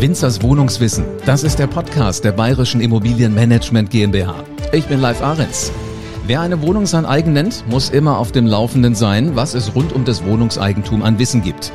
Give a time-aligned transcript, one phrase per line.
[0.00, 1.04] Winzers Wohnungswissen.
[1.26, 4.34] Das ist der Podcast der Bayerischen Immobilienmanagement GmbH.
[4.72, 5.70] Ich bin Live Ahrens.
[6.26, 9.92] Wer eine Wohnung sein eigen nennt, muss immer auf dem Laufenden sein, was es rund
[9.92, 11.70] um das Wohnungseigentum an Wissen gibt.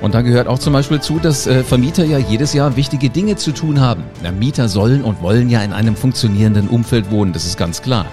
[0.00, 3.36] Und da gehört auch zum Beispiel zu, dass äh, Vermieter ja jedes Jahr wichtige Dinge
[3.36, 4.02] zu tun haben.
[4.20, 8.06] Na, Mieter sollen und wollen ja in einem funktionierenden Umfeld wohnen, das ist ganz klar.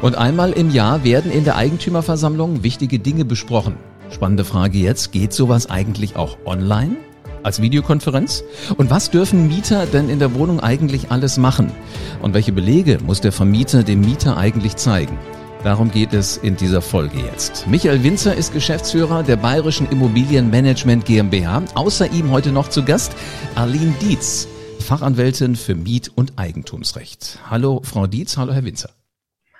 [0.00, 3.74] Und einmal im Jahr werden in der Eigentümerversammlung wichtige Dinge besprochen.
[4.08, 6.96] Spannende Frage jetzt, geht sowas eigentlich auch online?
[7.42, 8.44] Als Videokonferenz?
[8.76, 11.72] Und was dürfen Mieter denn in der Wohnung eigentlich alles machen?
[12.20, 15.18] Und welche Belege muss der Vermieter dem Mieter eigentlich zeigen?
[15.64, 17.66] Darum geht es in dieser Folge jetzt.
[17.68, 21.62] Michael Winzer ist Geschäftsführer der Bayerischen Immobilienmanagement GmbH.
[21.74, 23.12] Außer ihm heute noch zu Gast
[23.54, 24.48] Arlene Dietz,
[24.80, 27.38] Fachanwältin für Miet- und Eigentumsrecht.
[27.48, 28.90] Hallo Frau Dietz, hallo Herr Winzer.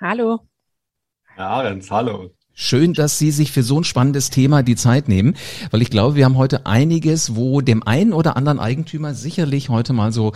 [0.01, 0.41] Hallo.
[1.37, 2.31] Herr Ahrens, hallo.
[2.55, 5.35] Schön, dass Sie sich für so ein spannendes Thema die Zeit nehmen,
[5.71, 9.95] weil ich glaube, wir haben heute einiges, wo dem einen oder anderen Eigentümer sicherlich heute
[9.95, 10.33] mal so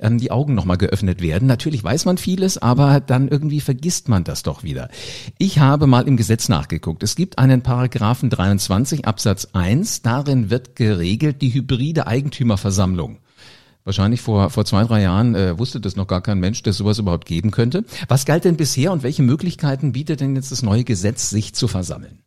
[0.00, 1.46] ähm, die Augen nochmal geöffnet werden.
[1.46, 4.88] Natürlich weiß man vieles, aber dann irgendwie vergisst man das doch wieder.
[5.36, 7.02] Ich habe mal im Gesetz nachgeguckt.
[7.02, 13.18] Es gibt einen Paragraphen 23 Absatz 1, darin wird geregelt die hybride Eigentümerversammlung.
[13.84, 16.98] Wahrscheinlich vor, vor zwei, drei Jahren äh, wusste das noch gar kein Mensch, dass sowas
[16.98, 17.84] überhaupt geben könnte.
[18.08, 21.68] Was galt denn bisher und welche Möglichkeiten bietet denn jetzt das neue Gesetz, sich zu
[21.68, 22.22] versammeln?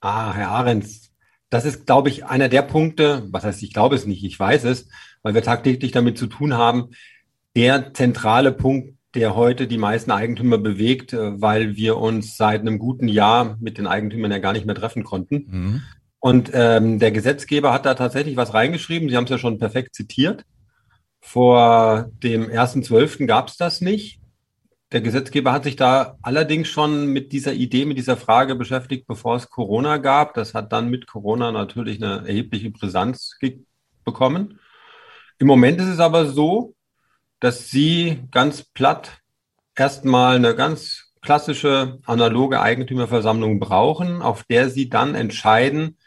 [0.00, 1.10] Ah, Herr Ahrens,
[1.50, 4.64] das ist, glaube ich, einer der Punkte, was heißt, ich glaube es nicht, ich weiß
[4.64, 4.88] es,
[5.22, 6.90] weil wir tagtäglich damit zu tun haben,
[7.54, 12.78] der zentrale Punkt, der heute die meisten Eigentümer bewegt, äh, weil wir uns seit einem
[12.78, 15.46] guten Jahr mit den Eigentümern ja gar nicht mehr treffen konnten.
[15.48, 15.82] Mhm.
[16.20, 19.08] Und ähm, der Gesetzgeber hat da tatsächlich was reingeschrieben.
[19.08, 20.44] Sie haben es ja schon perfekt zitiert.
[21.20, 23.26] Vor dem 1.12.
[23.26, 24.20] gab es das nicht.
[24.92, 29.34] Der Gesetzgeber hat sich da allerdings schon mit dieser Idee, mit dieser Frage beschäftigt, bevor
[29.34, 30.34] es Corona gab.
[30.34, 33.36] Das hat dann mit Corona natürlich eine erhebliche Brisanz
[34.04, 34.60] bekommen.
[35.38, 36.74] Im Moment ist es aber so,
[37.40, 39.18] dass Sie ganz platt
[39.74, 45.98] erstmal eine ganz klassische analoge Eigentümerversammlung brauchen, auf der Sie dann entscheiden,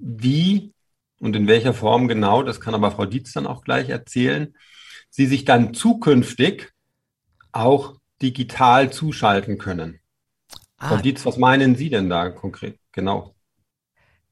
[0.00, 0.72] wie
[1.20, 4.54] und in welcher Form genau, das kann aber Frau Dietz dann auch gleich erzählen,
[5.10, 6.72] Sie sich dann zukünftig
[7.52, 10.00] auch digital zuschalten können.
[10.76, 10.88] Ah.
[10.88, 13.34] Frau Dietz, was meinen Sie denn da konkret genau?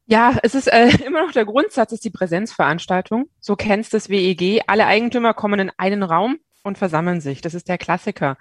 [0.07, 3.29] Ja, es ist äh, immer noch der Grundsatz, ist die Präsenzveranstaltung.
[3.41, 4.63] So kennst das WEG.
[4.67, 7.41] Alle Eigentümer kommen in einen Raum und versammeln sich.
[7.41, 8.37] Das ist der Klassiker.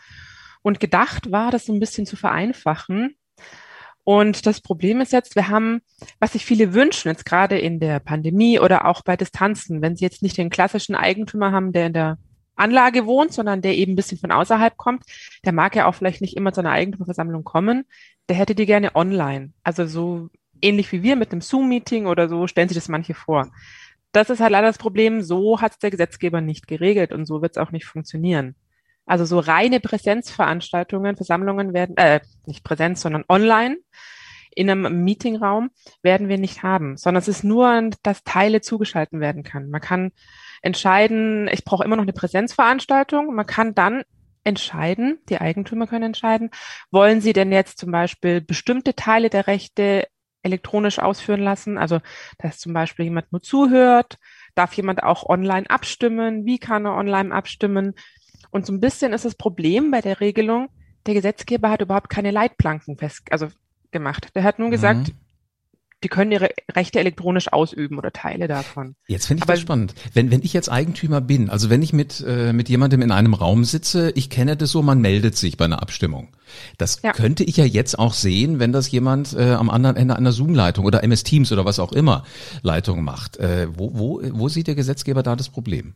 [0.62, 3.16] Und gedacht war, das so ein bisschen zu vereinfachen,
[4.06, 5.82] und das Problem ist jetzt, wir haben,
[6.20, 10.06] was sich viele wünschen, jetzt gerade in der Pandemie oder auch bei Distanzen, wenn sie
[10.06, 12.18] jetzt nicht den klassischen Eigentümer haben, der in der
[12.56, 15.04] Anlage wohnt, sondern der eben ein bisschen von außerhalb kommt,
[15.44, 17.86] der mag ja auch vielleicht nicht immer zu einer Eigentümerversammlung kommen,
[18.30, 19.54] der hätte die gerne online.
[19.64, 20.30] Also so
[20.62, 23.52] ähnlich wie wir mit einem Zoom-Meeting oder so, stellen sich das manche vor.
[24.12, 27.42] Das ist halt leider das Problem, so hat es der Gesetzgeber nicht geregelt und so
[27.42, 28.56] wird es auch nicht funktionieren.
[29.06, 33.78] Also so reine Präsenzveranstaltungen, Versammlungen werden, äh, nicht Präsenz, sondern online
[34.56, 35.70] in einem Meetingraum
[36.02, 39.70] werden wir nicht haben, sondern es ist nur, dass Teile zugeschalten werden kann.
[39.70, 40.12] Man kann
[40.62, 43.36] entscheiden, ich brauche immer noch eine Präsenzveranstaltung.
[43.36, 44.04] Man kann dann
[44.46, 46.52] entscheiden, die Eigentümer können entscheiden,
[46.90, 50.08] wollen sie denn jetzt zum Beispiel bestimmte Teile der Rechte
[50.42, 51.78] elektronisch ausführen lassen?
[51.78, 52.00] Also,
[52.38, 54.18] dass zum Beispiel jemand nur zuhört,
[54.54, 56.46] darf jemand auch online abstimmen?
[56.46, 57.96] Wie kann er online abstimmen?
[58.56, 60.70] Und so ein bisschen ist das Problem bei der Regelung,
[61.08, 63.50] der Gesetzgeber hat überhaupt keine Leitplanken fest, also
[63.92, 64.30] gemacht.
[64.34, 65.14] Der hat nur gesagt, mhm.
[66.06, 68.96] die können ihre Rechte elektronisch ausüben oder Teile davon.
[69.10, 69.94] Jetzt finde ich Aber, das spannend.
[70.14, 73.34] Wenn, wenn ich jetzt Eigentümer bin, also wenn ich mit, äh, mit jemandem in einem
[73.34, 76.30] Raum sitze, ich kenne das so, man meldet sich bei einer Abstimmung.
[76.78, 77.12] Das ja.
[77.12, 80.86] könnte ich ja jetzt auch sehen, wenn das jemand äh, am anderen Ende einer Zoom-Leitung
[80.86, 82.24] oder MS Teams oder was auch immer
[82.62, 83.36] Leitung macht.
[83.36, 85.96] Äh, wo, wo, wo sieht der Gesetzgeber da das Problem?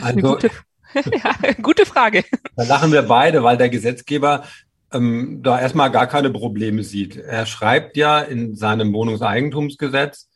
[0.00, 0.38] Also,
[0.94, 2.24] ja, gute Frage.
[2.56, 4.44] Da lachen wir beide, weil der Gesetzgeber
[4.92, 7.16] ähm, da erstmal gar keine Probleme sieht.
[7.16, 10.28] Er schreibt ja in seinem Wohnungseigentumsgesetz,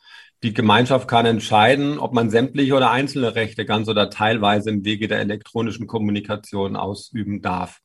[0.42, 5.06] die Gemeinschaft kann entscheiden, ob man sämtliche oder einzelne Rechte ganz oder teilweise im Wege
[5.06, 7.80] der elektronischen Kommunikation ausüben darf.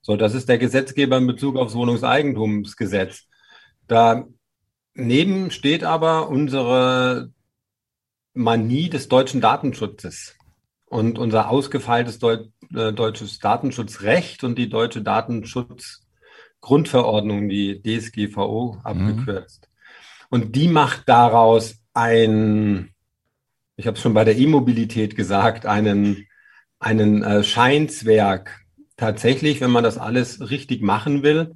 [0.00, 3.24] So, das ist der Gesetzgeber in Bezug aufs Wohnungseigentumsgesetz.
[3.88, 7.32] Daneben steht aber unsere
[8.32, 10.37] Manie des deutschen Datenschutzes
[10.88, 12.38] und unser ausgefeiltes Deu
[12.74, 18.80] äh, deutsches Datenschutzrecht und die deutsche Datenschutzgrundverordnung, die DSGVO mhm.
[18.82, 19.62] abgekürzt.
[19.62, 19.68] Mhm.
[20.30, 22.90] Und die macht daraus ein,
[23.76, 26.26] ich habe es schon bei der E-Mobilität gesagt, einen,
[26.78, 28.60] einen äh, Scheinswerk.
[28.96, 31.54] Tatsächlich, wenn man das alles richtig machen will,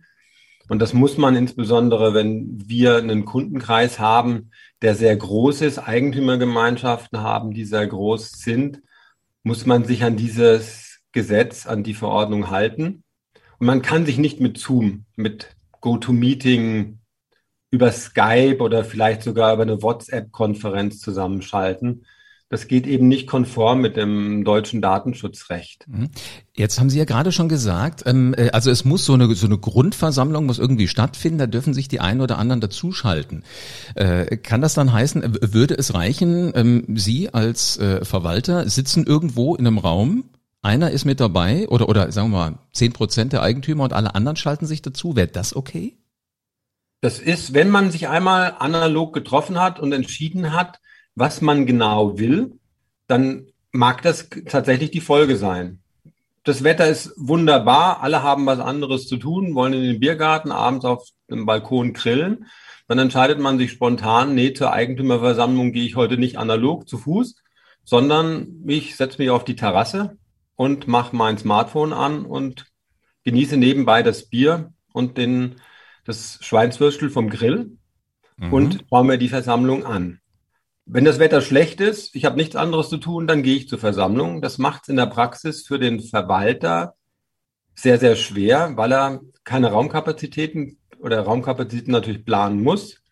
[0.69, 4.50] und das muss man insbesondere, wenn wir einen Kundenkreis haben,
[4.81, 8.81] der sehr groß ist, Eigentümergemeinschaften haben, die sehr groß sind,
[9.43, 13.05] muss man sich an dieses Gesetz, an die Verordnung halten.
[13.59, 16.99] Und man kann sich nicht mit Zoom, mit GoToMeeting
[17.71, 22.06] über Skype oder vielleicht sogar über eine WhatsApp-Konferenz zusammenschalten.
[22.52, 25.87] Das geht eben nicht konform mit dem deutschen Datenschutzrecht.
[25.88, 26.10] Mhm.
[26.54, 29.46] Jetzt haben Sie ja gerade schon gesagt, ähm, äh, also es muss so eine, so
[29.46, 33.43] eine Grundversammlung muss irgendwie stattfinden, da dürfen sich die einen oder anderen dazuschalten.
[33.94, 39.54] Äh, kann das dann heißen, würde es reichen, ähm, Sie als äh, Verwalter sitzen irgendwo
[39.54, 40.25] in einem Raum,
[40.60, 44.14] einer ist mit dabei oder, oder sagen wir mal zehn Prozent der Eigentümer und alle
[44.14, 45.96] anderen schalten sich dazu, wäre das okay?
[47.00, 50.81] Das ist, wenn man sich einmal analog getroffen hat und entschieden hat,
[51.14, 52.59] was man genau will,
[53.06, 55.81] dann mag das tatsächlich die Folge sein.
[56.44, 60.85] Das Wetter ist wunderbar, alle haben was anderes zu tun, wollen in den Biergarten, abends
[60.85, 62.47] auf dem Balkon grillen.
[62.88, 67.37] Dann entscheidet man sich spontan, nee, zur Eigentümerversammlung gehe ich heute nicht analog zu Fuß,
[67.85, 70.17] sondern ich setze mich auf die Terrasse
[70.56, 72.67] und mache mein Smartphone an und
[73.25, 75.56] genieße nebenbei das Bier und den,
[76.05, 77.79] das Schweinswürstel vom Grill
[78.37, 78.53] mhm.
[78.53, 80.19] und schaue mir die Versammlung an.
[80.84, 83.79] Wenn das Wetter schlecht ist, ich habe nichts anderes zu tun, dann gehe ich zur
[83.79, 84.43] Versammlung.
[84.43, 86.94] Das macht es in der Praxis für den Verwalter
[87.75, 93.02] sehr, sehr schwer, weil er keine Raumkapazitäten oder Raumkapazitäten natürlich planen muss.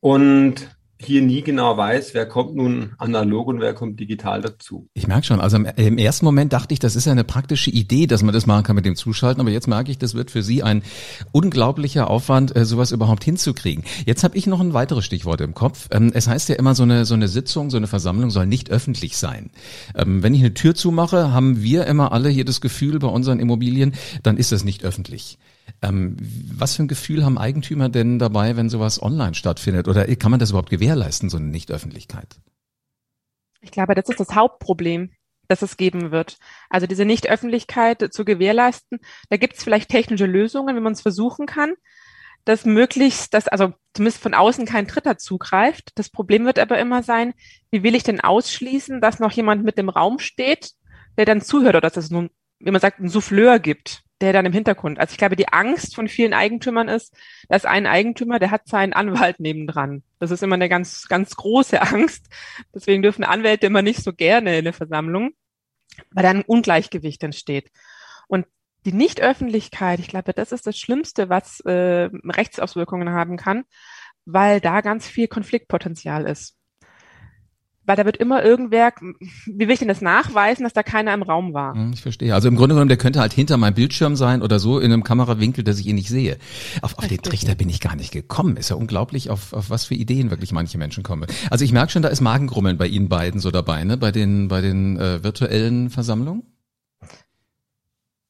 [0.00, 4.88] Und hier nie genau weiß, wer kommt nun analog und wer kommt digital dazu.
[4.94, 8.06] Ich merke schon, also im, ersten Moment dachte ich, das ist ja eine praktische Idee,
[8.06, 10.42] dass man das machen kann mit dem Zuschalten, aber jetzt merke ich, das wird für
[10.42, 10.82] Sie ein
[11.32, 13.84] unglaublicher Aufwand, äh, sowas überhaupt hinzukriegen.
[14.06, 15.88] Jetzt habe ich noch ein weiteres Stichwort im Kopf.
[15.90, 18.70] Ähm, es heißt ja immer, so eine, so eine Sitzung, so eine Versammlung soll nicht
[18.70, 19.50] öffentlich sein.
[19.94, 23.40] Ähm, wenn ich eine Tür zumache, haben wir immer alle hier das Gefühl bei unseren
[23.40, 25.38] Immobilien, dann ist das nicht öffentlich.
[25.84, 26.16] Ähm,
[26.56, 29.88] was für ein Gefühl haben Eigentümer denn dabei, wenn sowas online stattfindet?
[29.88, 32.36] Oder kann man das überhaupt gewährleisten, so eine Nichtöffentlichkeit?
[33.60, 35.12] Ich glaube, das ist das Hauptproblem,
[35.48, 36.38] das es geben wird.
[36.70, 39.00] Also diese Nichtöffentlichkeit zu gewährleisten,
[39.30, 41.74] da gibt es vielleicht technische Lösungen, wie man es versuchen kann,
[42.44, 45.92] dass möglichst, dass also zumindest von außen kein Dritter zugreift.
[45.94, 47.34] Das Problem wird aber immer sein,
[47.70, 50.72] wie will ich denn ausschließen, dass noch jemand mit im Raum steht,
[51.16, 54.46] der dann zuhört oder dass es nun, wie man sagt, einen Souffleur gibt der dann
[54.46, 54.98] im Hintergrund.
[54.98, 57.16] Also ich glaube, die Angst von vielen Eigentümern ist,
[57.48, 60.02] dass ein Eigentümer, der hat seinen Anwalt nebendran.
[60.18, 62.26] Das ist immer eine ganz, ganz große Angst.
[62.74, 65.32] Deswegen dürfen Anwälte immer nicht so gerne in der Versammlung,
[66.10, 67.70] weil da ein Ungleichgewicht entsteht.
[68.28, 68.46] Und
[68.86, 73.64] die Nichtöffentlichkeit, ich glaube, das ist das Schlimmste, was äh, Rechtsauswirkungen haben kann,
[74.26, 76.56] weil da ganz viel Konfliktpotenzial ist
[77.86, 81.22] weil da wird immer irgendwer, wie will ich denn das nachweisen, dass da keiner im
[81.22, 81.74] Raum war?
[81.74, 82.34] Hm, ich verstehe.
[82.34, 85.04] Also im Grunde genommen, der könnte halt hinter meinem Bildschirm sein oder so in einem
[85.04, 86.38] Kamerawinkel, dass ich ihn nicht sehe.
[86.82, 88.56] Auf, auf den Trichter bin ich gar nicht gekommen.
[88.56, 91.26] Ist ja unglaublich, auf, auf was für Ideen wirklich manche Menschen kommen.
[91.50, 93.96] Also ich merke schon, da ist Magengrummeln bei Ihnen beiden so dabei, ne?
[93.96, 96.42] Bei den, bei den äh, virtuellen Versammlungen.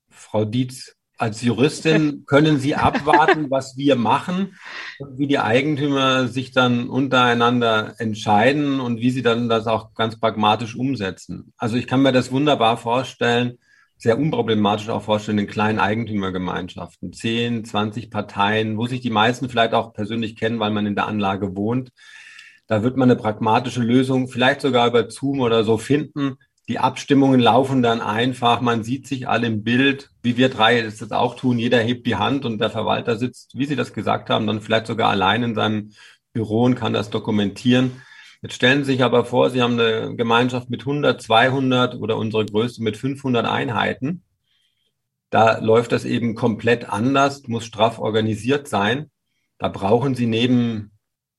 [0.08, 4.58] Frau Dietz, als Juristin können Sie abwarten, was wir machen
[4.98, 10.20] und wie die Eigentümer sich dann untereinander entscheiden und wie sie dann das auch ganz
[10.20, 11.54] pragmatisch umsetzen.
[11.56, 13.58] Also ich kann mir das wunderbar vorstellen,
[13.96, 17.14] sehr unproblematisch auch vorstellen in kleinen Eigentümergemeinschaften.
[17.14, 21.06] 10, 20 Parteien, wo sich die meisten vielleicht auch persönlich kennen, weil man in der
[21.06, 21.88] Anlage wohnt.
[22.66, 26.36] Da wird man eine pragmatische Lösung vielleicht sogar über Zoom oder so finden,
[26.68, 31.00] die Abstimmungen laufen dann einfach, man sieht sich alle im Bild, wie wir drei das
[31.00, 31.58] jetzt auch tun.
[31.58, 34.86] Jeder hebt die Hand und der Verwalter sitzt, wie Sie das gesagt haben, dann vielleicht
[34.86, 35.90] sogar allein in seinem
[36.32, 38.02] Büro und kann das dokumentieren.
[38.40, 42.46] Jetzt stellen Sie sich aber vor, Sie haben eine Gemeinschaft mit 100, 200 oder unsere
[42.46, 44.22] größte mit 500 Einheiten.
[45.28, 49.10] Da läuft das eben komplett anders, muss straff organisiert sein.
[49.58, 50.92] Da brauchen Sie neben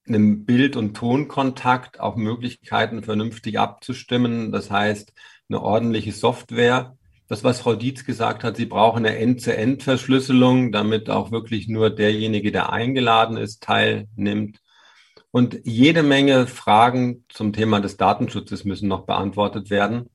[0.08, 4.52] einem Bild- und Tonkontakt auch Möglichkeiten vernünftig abzustimmen.
[4.52, 5.14] Das heißt,
[5.50, 6.98] eine ordentliche Software.
[7.28, 12.52] Das, was Frau Dietz gesagt hat, Sie brauchen eine End-zu-End-Verschlüsselung, damit auch wirklich nur derjenige,
[12.52, 14.60] der eingeladen ist, teilnimmt.
[15.32, 20.10] Und jede Menge Fragen zum Thema des Datenschutzes müssen noch beantwortet werden.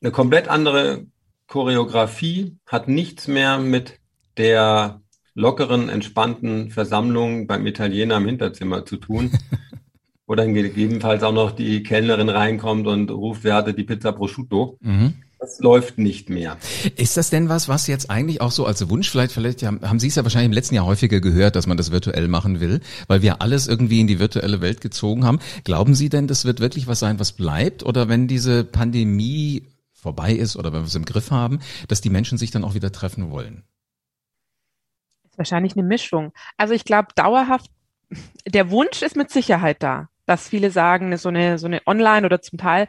[0.00, 1.06] Eine komplett andere
[1.46, 4.00] Choreografie hat nichts mehr mit
[4.36, 5.03] der
[5.34, 9.30] lockeren, entspannten Versammlung beim Italiener im Hinterzimmer zu tun.
[10.26, 14.78] Wo dann gegebenenfalls auch noch die Kellnerin reinkommt und ruft, wer hatte die Pizza prosciutto.
[14.80, 15.14] Mhm.
[15.38, 16.56] Das läuft nicht mehr.
[16.96, 20.00] Ist das denn was, was jetzt eigentlich auch so als Wunsch, vielleicht, vielleicht haben, haben
[20.00, 22.80] Sie es ja wahrscheinlich im letzten Jahr häufiger gehört, dass man das virtuell machen will,
[23.08, 25.40] weil wir alles irgendwie in die virtuelle Welt gezogen haben.
[25.64, 27.82] Glauben Sie denn, das wird wirklich was sein, was bleibt?
[27.82, 32.10] Oder wenn diese Pandemie vorbei ist oder wenn wir es im Griff haben, dass die
[32.10, 33.64] Menschen sich dann auch wieder treffen wollen?
[35.36, 36.32] Wahrscheinlich eine Mischung.
[36.56, 37.70] Also ich glaube, dauerhaft
[38.46, 42.40] der Wunsch ist mit Sicherheit da, dass viele sagen, so eine, so eine Online oder
[42.40, 42.88] zum Teil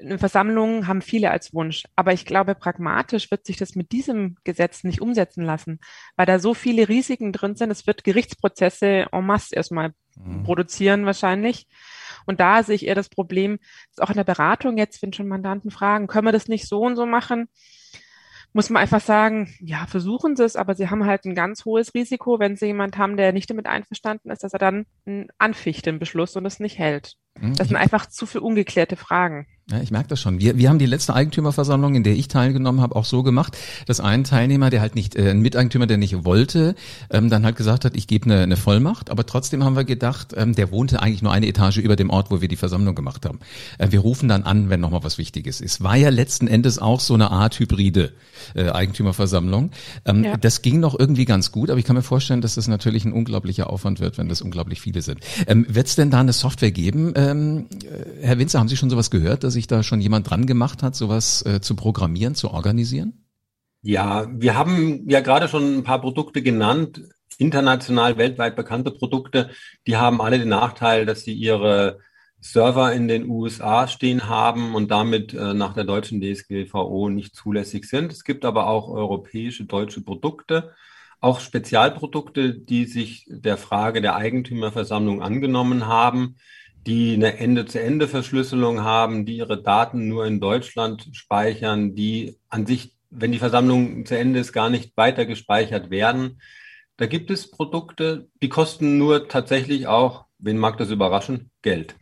[0.00, 1.84] eine Versammlung haben viele als Wunsch.
[1.94, 5.78] Aber ich glaube, pragmatisch wird sich das mit diesem Gesetz nicht umsetzen lassen,
[6.16, 7.70] weil da so viele Risiken drin sind.
[7.70, 10.44] Es wird Gerichtsprozesse en masse erstmal mhm.
[10.44, 11.66] produzieren wahrscheinlich.
[12.26, 13.58] Und da sehe ich eher das Problem,
[13.94, 16.80] dass auch in der Beratung jetzt, wenn schon Mandanten fragen, können wir das nicht so
[16.80, 17.48] und so machen?
[18.52, 21.94] Muss man einfach sagen, ja, versuchen Sie es, aber Sie haben halt ein ganz hohes
[21.94, 24.86] Risiko, wenn Sie jemand haben, der nicht damit einverstanden ist, dass er dann
[25.38, 27.14] anficht den Beschluss und es nicht hält.
[27.38, 27.54] Mhm.
[27.54, 29.46] Das sind einfach zu viele ungeklärte Fragen.
[29.70, 30.40] Ja, ich merke das schon.
[30.40, 34.00] Wir, wir haben die letzte Eigentümerversammlung, in der ich teilgenommen habe, auch so gemacht, dass
[34.00, 36.74] ein Teilnehmer, der halt nicht, äh, ein Miteigentümer, der nicht wollte,
[37.10, 39.10] ähm, dann halt gesagt hat, ich gebe eine, eine Vollmacht.
[39.10, 42.30] Aber trotzdem haben wir gedacht, ähm, der wohnte eigentlich nur eine Etage über dem Ort,
[42.30, 43.38] wo wir die Versammlung gemacht haben.
[43.78, 45.82] Äh, wir rufen dann an, wenn nochmal was Wichtiges ist.
[45.82, 48.12] War ja letzten Endes auch so eine Art hybride
[48.54, 49.70] äh, Eigentümerversammlung.
[50.04, 50.36] Ähm, ja.
[50.36, 53.12] Das ging noch irgendwie ganz gut, aber ich kann mir vorstellen, dass das natürlich ein
[53.12, 55.20] unglaublicher Aufwand wird, wenn das unglaublich viele sind.
[55.46, 57.12] Ähm, Wird es denn da eine Software geben?
[57.14, 60.46] Ähm, äh, Herr Winzer, haben Sie schon sowas gehört, dass sich da schon jemand dran
[60.46, 63.26] gemacht hat, sowas äh, zu programmieren, zu organisieren?
[63.82, 67.02] Ja, wir haben ja gerade schon ein paar Produkte genannt,
[67.38, 69.50] international, weltweit bekannte Produkte.
[69.86, 71.98] Die haben alle den Nachteil, dass sie ihre
[72.40, 77.86] Server in den USA stehen haben und damit äh, nach der deutschen DSGVO nicht zulässig
[77.86, 78.12] sind.
[78.12, 80.72] Es gibt aber auch europäische, deutsche Produkte,
[81.20, 86.36] auch Spezialprodukte, die sich der Frage der Eigentümerversammlung angenommen haben
[86.86, 93.32] die eine Ende-zu-Ende-Verschlüsselung haben, die ihre Daten nur in Deutschland speichern, die an sich, wenn
[93.32, 96.40] die Versammlung zu Ende ist, gar nicht weiter gespeichert werden.
[96.96, 101.94] Da gibt es Produkte, die kosten nur tatsächlich auch, wen mag das überraschen, Geld.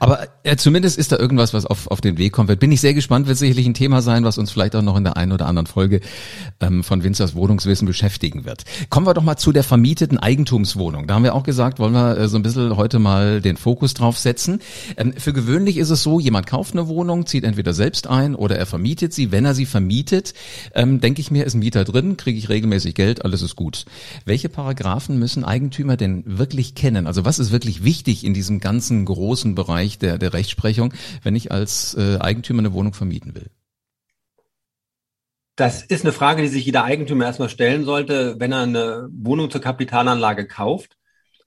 [0.00, 2.58] Aber äh, zumindest ist da irgendwas, was auf, auf den Weg kommen wird.
[2.58, 5.04] Bin ich sehr gespannt, wird sicherlich ein Thema sein, was uns vielleicht auch noch in
[5.04, 6.00] der einen oder anderen Folge
[6.60, 8.64] ähm, von Winzers Wohnungswissen beschäftigen wird.
[8.88, 11.06] Kommen wir doch mal zu der vermieteten Eigentumswohnung.
[11.06, 13.92] Da haben wir auch gesagt, wollen wir äh, so ein bisschen heute mal den Fokus
[13.92, 14.60] drauf setzen.
[14.96, 18.56] Ähm, für gewöhnlich ist es so, jemand kauft eine Wohnung, zieht entweder selbst ein oder
[18.56, 19.32] er vermietet sie.
[19.32, 20.32] Wenn er sie vermietet,
[20.74, 23.84] ähm, denke ich mir, ist ein Mieter drin, kriege ich regelmäßig Geld, alles ist gut.
[24.24, 27.06] Welche Paragraphen müssen Eigentümer denn wirklich kennen?
[27.06, 29.89] Also was ist wirklich wichtig in diesem ganzen großen Bereich?
[29.90, 30.92] Bereich der, der Rechtsprechung,
[31.22, 33.50] wenn ich als äh, Eigentümer eine Wohnung vermieten will?
[35.56, 39.50] Das ist eine Frage, die sich jeder Eigentümer erstmal stellen sollte, wenn er eine Wohnung
[39.50, 40.96] zur Kapitalanlage kauft,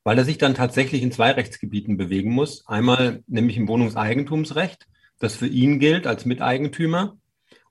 [0.04, 2.68] weil er sich dann tatsächlich in zwei Rechtsgebieten bewegen muss.
[2.68, 4.88] Einmal nämlich im Wohnungseigentumsrecht,
[5.20, 7.18] das für ihn gilt als Miteigentümer.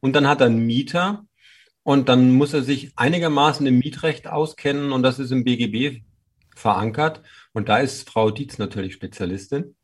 [0.00, 1.24] Und dann hat er einen Mieter
[1.84, 6.02] und dann muss er sich einigermaßen im Mietrecht auskennen und das ist im BGB
[6.56, 7.22] verankert.
[7.52, 9.76] Und da ist Frau Dietz natürlich Spezialistin.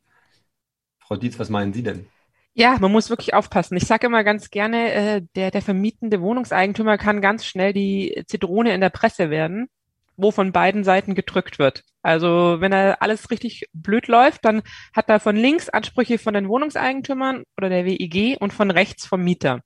[1.09, 2.07] Frau Dietz, was meinen Sie denn?
[2.53, 3.75] Ja, man muss wirklich aufpassen.
[3.75, 8.75] Ich sage immer ganz gerne, äh, der, der vermietende Wohnungseigentümer kann ganz schnell die Zitrone
[8.75, 9.69] in der Presse werden,
[10.17, 11.83] wo von beiden Seiten gedrückt wird.
[12.03, 14.61] Also wenn er alles richtig blöd läuft, dann
[14.95, 19.23] hat er von links Ansprüche von den Wohnungseigentümern oder der WIG und von rechts vom
[19.23, 19.61] Mieter.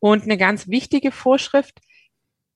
[0.00, 1.78] Und eine ganz wichtige Vorschrift,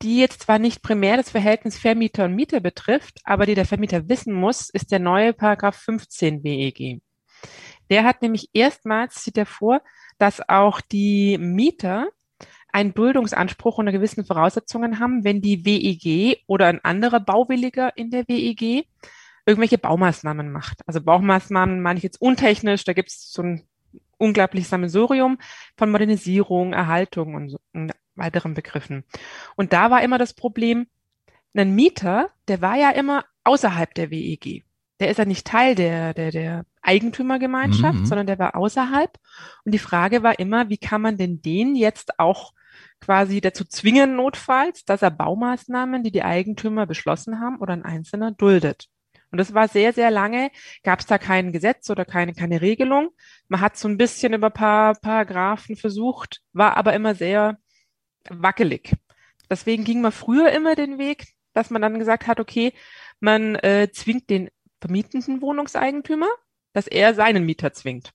[0.03, 4.09] die jetzt zwar nicht primär das Verhältnis Vermieter und Mieter betrifft, aber die der Vermieter
[4.09, 7.01] wissen muss, ist der neue Paragraph 15 WEG.
[7.91, 9.83] Der hat nämlich erstmals, sieht er vor,
[10.19, 12.09] dass auch die Mieter
[12.73, 18.29] einen Duldungsanspruch unter gewissen Voraussetzungen haben, wenn die WEG oder ein anderer Bauwilliger in der
[18.29, 18.87] WEG
[19.45, 20.79] irgendwelche Baumaßnahmen macht.
[20.87, 23.63] Also Baumaßnahmen meine ich jetzt untechnisch, da gibt es so ein
[24.19, 25.39] unglaubliches Sammelsurium
[25.77, 29.05] von Modernisierung, Erhaltung und, so, und weiteren Begriffen.
[29.57, 30.87] Und da war immer das Problem,
[31.57, 34.65] ein Mieter, der war ja immer außerhalb der WEG
[35.01, 38.07] der ist ja nicht Teil der, der, der Eigentümergemeinschaft, mhm.
[38.07, 39.19] sondern der war außerhalb.
[39.65, 42.53] Und die Frage war immer, wie kann man denn den jetzt auch
[43.01, 48.31] quasi dazu zwingen, notfalls, dass er Baumaßnahmen, die die Eigentümer beschlossen haben oder ein Einzelner
[48.31, 48.89] duldet.
[49.31, 50.51] Und das war sehr, sehr lange,
[50.83, 53.11] gab es da kein Gesetz oder keine, keine Regelung.
[53.49, 57.59] Man hat so ein bisschen über paar Paragraphen versucht, war aber immer sehr
[58.29, 58.97] wackelig.
[59.49, 62.73] Deswegen ging man früher immer den Weg, dass man dann gesagt hat, okay,
[63.21, 66.29] man äh, zwingt den vermietenden Wohnungseigentümer,
[66.73, 68.13] dass er seinen Mieter zwingt.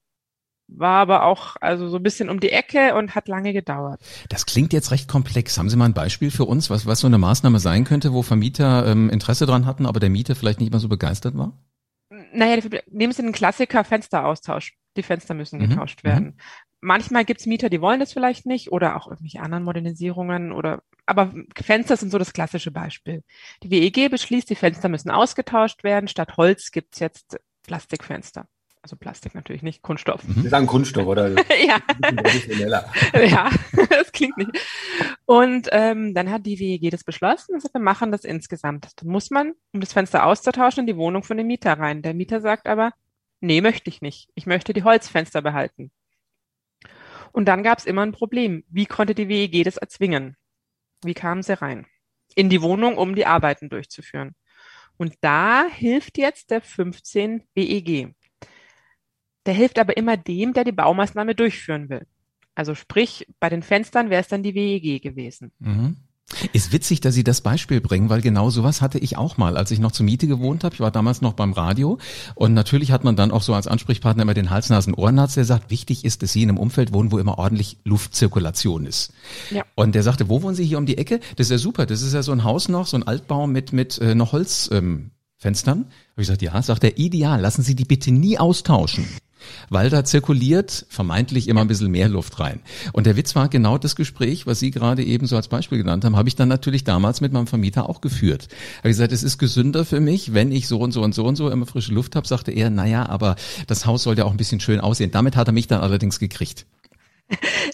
[0.67, 4.01] War aber auch also so ein bisschen um die Ecke und hat lange gedauert.
[4.29, 5.57] Das klingt jetzt recht komplex.
[5.57, 8.23] Haben Sie mal ein Beispiel für uns, was, was so eine Maßnahme sein könnte, wo
[8.23, 11.53] Vermieter ähm, Interesse dran hatten, aber der Mieter vielleicht nicht mal so begeistert war?
[12.33, 14.75] Naja, nehmen Sie den Klassiker Fensteraustausch.
[14.97, 15.69] Die Fenster müssen mhm.
[15.69, 16.07] getauscht mhm.
[16.07, 16.39] werden.
[16.81, 21.33] Manchmal gibt's Mieter, die wollen das vielleicht nicht oder auch irgendwelche anderen Modernisierungen oder aber
[21.55, 23.23] Fenster sind so das klassische Beispiel.
[23.63, 26.07] Die WEG beschließt, die Fenster müssen ausgetauscht werden.
[26.07, 28.47] Statt Holz gibt's jetzt Plastikfenster.
[28.81, 30.23] Also Plastik natürlich nicht, Kunststoff.
[30.23, 30.43] Mhm.
[30.43, 31.29] Sie sagen Kunststoff, oder?
[31.65, 31.79] ja.
[33.27, 33.49] ja,
[33.89, 34.51] das klingt nicht.
[35.25, 38.89] Und ähm, dann hat die WEG das beschlossen und sagt, wir machen das insgesamt.
[38.97, 42.03] Dann muss man, um das Fenster auszutauschen, in die Wohnung von dem Mieter rein.
[42.03, 42.91] Der Mieter sagt aber,
[43.41, 44.29] nee, möchte ich nicht.
[44.35, 45.91] Ich möchte die Holzfenster behalten.
[47.31, 48.65] Und dann gab es immer ein Problem.
[48.69, 50.37] Wie konnte die WEG das erzwingen?
[51.03, 51.87] Wie kamen sie rein?
[52.35, 54.35] In die Wohnung, um die Arbeiten durchzuführen.
[54.97, 58.13] Und da hilft jetzt der 15 WEG.
[59.45, 62.05] Der hilft aber immer dem, der die Baumaßnahme durchführen will.
[62.55, 65.51] Also sprich, bei den Fenstern wäre es dann die WEG gewesen.
[65.59, 65.97] Mhm.
[66.53, 69.69] Ist witzig, dass Sie das Beispiel bringen, weil genau sowas hatte ich auch mal, als
[69.69, 70.73] ich noch zur Miete gewohnt habe.
[70.73, 71.99] Ich war damals noch beim Radio
[72.33, 76.03] und natürlich hat man dann auch so als Ansprechpartner immer den Hals-Nasen-Ohrenarzt, der sagt, wichtig
[76.03, 79.13] ist, dass Sie in einem Umfeld wohnen, wo immer ordentlich Luftzirkulation ist.
[79.51, 79.63] Ja.
[79.75, 81.19] Und der sagte, wo wohnen Sie hier um die Ecke?
[81.35, 83.71] Das ist ja super, das ist ja so ein Haus noch, so ein Altbau mit,
[83.71, 85.77] mit äh, noch Holzfenstern.
[85.77, 89.05] Ähm, Habe ich gesagt, ja, sagt er, ideal, lassen Sie die bitte nie austauschen
[89.69, 92.59] weil da zirkuliert vermeintlich immer ein bisschen mehr Luft rein.
[92.93, 96.05] Und der Witz war genau das Gespräch, was Sie gerade eben so als Beispiel genannt
[96.05, 98.47] haben, habe ich dann natürlich damals mit meinem Vermieter auch geführt.
[98.79, 101.35] Habe gesagt, es ist gesünder für mich, wenn ich so und so und so und
[101.35, 103.35] so immer frische Luft habe, sagte er, naja, aber
[103.67, 105.11] das Haus sollte auch ein bisschen schön aussehen.
[105.11, 106.65] Damit hat er mich dann allerdings gekriegt.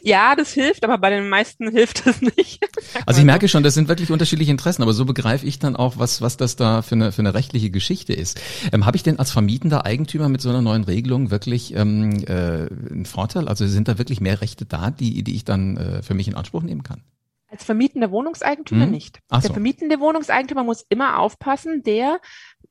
[0.01, 2.60] Ja, das hilft, aber bei den meisten hilft das nicht.
[3.05, 5.98] Also ich merke schon, das sind wirklich unterschiedliche Interessen, aber so begreife ich dann auch,
[5.98, 8.39] was, was das da für eine, für eine rechtliche Geschichte ist.
[8.72, 12.67] Ähm, Habe ich denn als vermietender Eigentümer mit so einer neuen Regelung wirklich ähm, äh,
[12.91, 13.48] einen Vorteil?
[13.48, 16.36] Also sind da wirklich mehr Rechte da, die, die ich dann äh, für mich in
[16.36, 17.03] Anspruch nehmen kann?
[17.50, 18.91] Als vermietender Wohnungseigentümer hm?
[18.91, 19.20] nicht.
[19.29, 19.53] Ach der so.
[19.53, 22.20] vermietende Wohnungseigentümer muss immer aufpassen, der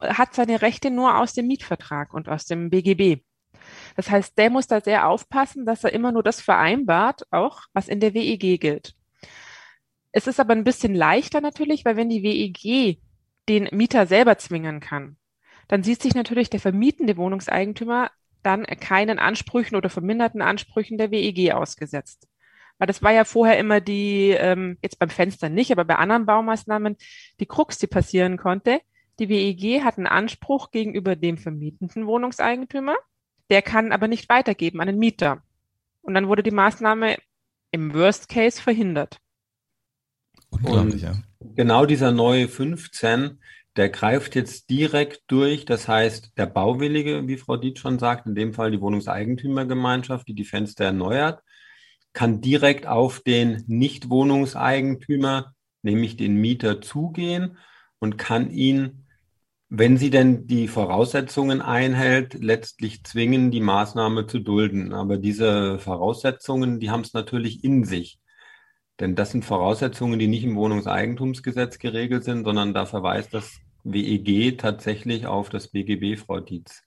[0.00, 3.22] hat seine Rechte nur aus dem Mietvertrag und aus dem BGB.
[3.96, 7.88] Das heißt, der muss da sehr aufpassen, dass er immer nur das vereinbart, auch was
[7.88, 8.94] in der WEG gilt.
[10.12, 13.00] Es ist aber ein bisschen leichter natürlich, weil wenn die WEG
[13.48, 15.16] den Mieter selber zwingen kann,
[15.68, 18.10] dann sieht sich natürlich der vermietende Wohnungseigentümer
[18.42, 22.26] dann keinen Ansprüchen oder verminderten Ansprüchen der WEG ausgesetzt.
[22.78, 26.26] Weil das war ja vorher immer die, ähm, jetzt beim Fenster nicht, aber bei anderen
[26.26, 26.96] Baumaßnahmen,
[27.38, 28.80] die Krux, die passieren konnte.
[29.18, 32.96] Die WEG hat einen Anspruch gegenüber dem vermietenden Wohnungseigentümer
[33.50, 35.42] der kann aber nicht weitergeben an den Mieter.
[36.02, 37.18] Und dann wurde die Maßnahme
[37.72, 39.20] im Worst Case verhindert.
[40.50, 41.14] Unglaublich, ja.
[41.40, 43.40] Genau dieser neue 15,
[43.76, 45.64] der greift jetzt direkt durch.
[45.64, 50.34] Das heißt, der Bauwillige, wie Frau Dietz schon sagt, in dem Fall die Wohnungseigentümergemeinschaft, die
[50.34, 51.42] die Fenster erneuert,
[52.12, 57.58] kann direkt auf den Nichtwohnungseigentümer, nämlich den Mieter, zugehen
[58.00, 59.06] und kann ihn
[59.72, 64.92] wenn sie denn die Voraussetzungen einhält, letztlich zwingen, die Maßnahme zu dulden.
[64.92, 68.18] Aber diese Voraussetzungen, die haben es natürlich in sich.
[68.98, 74.58] Denn das sind Voraussetzungen, die nicht im Wohnungseigentumsgesetz geregelt sind, sondern da verweist das WEG
[74.58, 76.82] tatsächlich auf das BGB, Frau Dietz.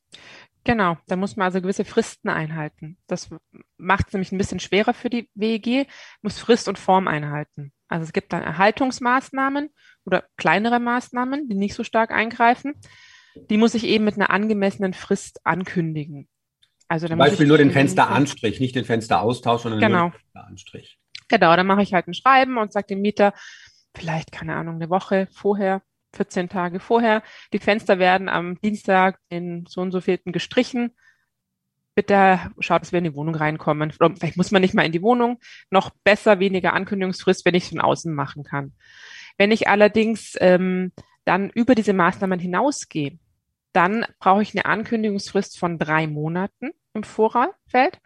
[0.65, 2.98] Genau, da muss man also gewisse Fristen einhalten.
[3.08, 3.30] Das
[3.78, 5.88] macht es nämlich ein bisschen schwerer für die WEG,
[6.22, 7.72] muss Frist und Form einhalten.
[7.88, 9.69] Also es gibt dann Erhaltungsmaßnahmen
[10.06, 12.74] oder kleinere Maßnahmen, die nicht so stark eingreifen.
[13.50, 16.28] Die muss ich eben mit einer angemessenen Frist ankündigen.
[16.88, 20.02] Also Zum Beispiel nur den Fensteranstrich, nicht den Fensteraustausch, sondern genau.
[20.02, 21.00] nur den Fensteranstrich.
[21.30, 23.34] Genau, dann mache ich halt ein Schreiben und sage dem Mieter,
[23.96, 25.82] vielleicht, keine Ahnung, eine Woche vorher,
[26.16, 30.92] 14 Tage vorher, die Fenster werden am Dienstag in so und so vielten gestrichen
[31.96, 33.94] bitte schaut, dass wir in die Wohnung reinkommen.
[34.00, 35.39] Oder vielleicht muss man nicht mal in die Wohnung.
[35.70, 38.74] Noch besser, weniger Ankündigungsfrist, wenn ich es von außen machen kann.
[39.38, 40.91] Wenn ich allerdings ähm,
[41.26, 43.17] dann über diese Maßnahmen hinausgehe,
[43.74, 48.00] dann brauche ich eine Ankündigungsfrist von drei Monaten im Vorfeld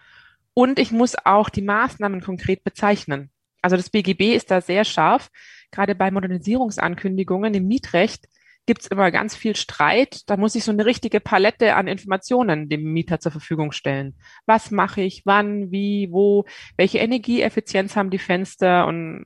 [0.54, 3.32] und ich muss auch die Maßnahmen konkret bezeichnen.
[3.62, 5.30] Also das BGB ist da sehr scharf.
[5.72, 8.28] Gerade bei Modernisierungsankündigungen im Mietrecht
[8.66, 10.22] gibt's immer ganz viel Streit.
[10.30, 14.16] Da muss ich so eine richtige Palette an Informationen dem Mieter zur Verfügung stellen.
[14.46, 16.46] Was mache ich, wann, wie, wo,
[16.78, 19.26] welche Energieeffizienz haben die Fenster und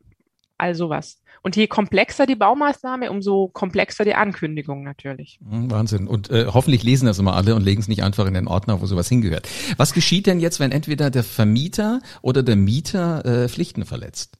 [0.57, 1.20] all sowas.
[1.43, 5.39] Und je komplexer die Baumaßnahme, umso komplexer die Ankündigung natürlich.
[5.47, 6.07] Hm, Wahnsinn.
[6.07, 8.79] Und äh, hoffentlich lesen das immer alle und legen es nicht einfach in den Ordner,
[8.79, 9.49] wo sowas hingehört.
[9.77, 14.37] Was geschieht denn jetzt, wenn entweder der Vermieter oder der Mieter äh, Pflichten verletzt?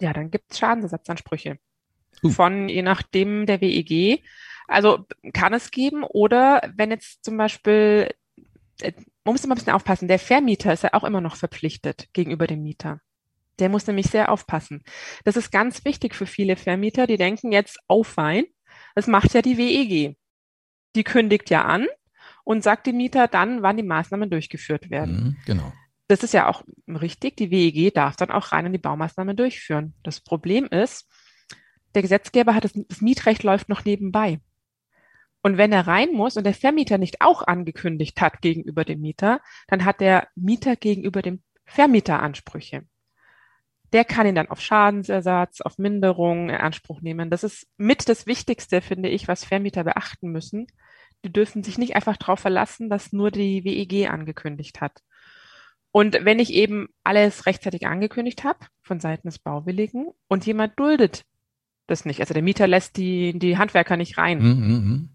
[0.00, 1.58] Ja, dann gibt es Schadensersatzansprüche
[2.24, 2.30] uh.
[2.30, 4.22] von je nachdem der WEG.
[4.66, 8.10] Also kann es geben oder wenn jetzt zum Beispiel,
[8.80, 8.92] äh,
[9.24, 12.48] man muss immer ein bisschen aufpassen, der Vermieter ist ja auch immer noch verpflichtet gegenüber
[12.48, 13.00] dem Mieter.
[13.58, 14.82] Der muss nämlich sehr aufpassen.
[15.24, 18.44] Das ist ganz wichtig für viele Vermieter, die denken jetzt auf Wein.
[18.94, 20.16] Das macht ja die WEG.
[20.96, 21.86] Die kündigt ja an
[22.44, 25.14] und sagt dem Mieter dann, wann die Maßnahmen durchgeführt werden.
[25.14, 25.72] Mhm, genau.
[26.08, 27.36] Das ist ja auch richtig.
[27.36, 29.94] Die WEG darf dann auch rein in die Baumaßnahmen durchführen.
[30.02, 31.08] Das Problem ist,
[31.94, 34.40] der Gesetzgeber hat das, das Mietrecht läuft noch nebenbei.
[35.42, 39.40] Und wenn er rein muss und der Vermieter nicht auch angekündigt hat gegenüber dem Mieter,
[39.68, 42.86] dann hat der Mieter gegenüber dem Vermieter Ansprüche.
[43.94, 47.30] Der kann ihn dann auf Schadensersatz, auf Minderung in Anspruch nehmen.
[47.30, 50.66] Das ist mit das Wichtigste, finde ich, was Vermieter beachten müssen.
[51.24, 55.00] Die dürfen sich nicht einfach darauf verlassen, dass nur die WEG angekündigt hat.
[55.92, 61.24] Und wenn ich eben alles rechtzeitig angekündigt habe von Seiten des Bauwilligen und jemand duldet
[61.86, 62.20] das nicht.
[62.20, 64.38] Also der Mieter lässt die, die Handwerker nicht rein.
[64.38, 64.66] Mhm.
[64.66, 65.08] mhm.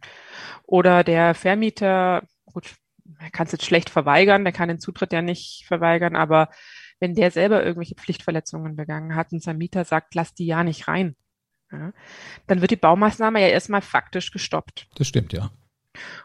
[0.64, 2.76] Oder der Vermieter, gut,
[3.20, 6.50] er kann es jetzt schlecht verweigern, der kann den Zutritt ja nicht verweigern, aber
[7.00, 10.88] wenn der selber irgendwelche Pflichtverletzungen begangen hat und sein Mieter sagt, lass die ja nicht
[10.88, 11.16] rein,
[11.72, 11.94] ja,
[12.48, 14.88] dann wird die Baumaßnahme ja erstmal faktisch gestoppt.
[14.96, 15.52] Das stimmt, ja.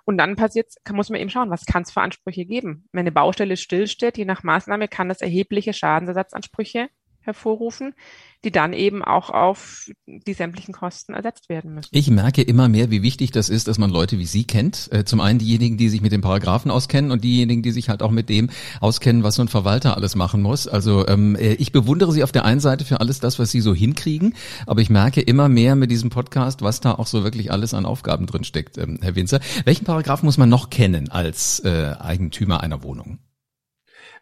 [0.04, 2.88] Und dann passiert, muss man eben schauen, was kann es für Ansprüche geben.
[2.92, 6.88] Wenn eine Baustelle stillsteht, je nach Maßnahme kann das erhebliche Schadensersatzansprüche
[7.24, 7.94] hervorrufen,
[8.44, 11.88] die dann eben auch auf die sämtlichen Kosten ersetzt werden müssen.
[11.92, 14.92] Ich merke immer mehr, wie wichtig das ist, dass man Leute wie Sie kennt.
[14.92, 18.02] Äh, zum einen diejenigen, die sich mit den Paragraphen auskennen und diejenigen, die sich halt
[18.02, 20.68] auch mit dem auskennen, was so ein Verwalter alles machen muss.
[20.68, 23.60] Also ähm, äh, ich bewundere Sie auf der einen Seite für alles das, was Sie
[23.60, 24.34] so hinkriegen,
[24.66, 27.86] aber ich merke immer mehr mit diesem Podcast, was da auch so wirklich alles an
[27.86, 29.40] Aufgaben drin steckt, ähm, Herr Winzer.
[29.64, 33.18] Welchen Paragraphen muss man noch kennen als äh, Eigentümer einer Wohnung?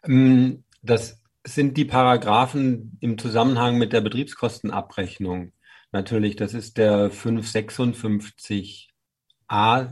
[0.05, 5.51] Ähm, das sind die Paragraphen im Zusammenhang mit der Betriebskostenabrechnung.
[5.91, 8.87] Natürlich, das ist der 556a